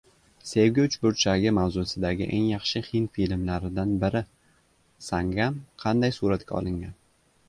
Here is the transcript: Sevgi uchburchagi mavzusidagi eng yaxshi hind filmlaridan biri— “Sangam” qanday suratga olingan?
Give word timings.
Sevgi 0.51 0.83
uchburchagi 0.87 1.49
mavzusidagi 1.57 2.29
eng 2.37 2.47
yaxshi 2.51 2.81
hind 2.87 3.11
filmlaridan 3.17 3.91
biri— 4.05 4.23
“Sangam” 5.09 5.61
qanday 5.85 6.15
suratga 6.17 6.57
olingan? 6.61 6.97